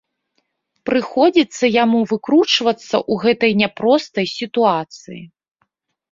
[0.89, 5.21] Прыходзіцца яму выкручвацца ў гэтай няпростай сітуацыі.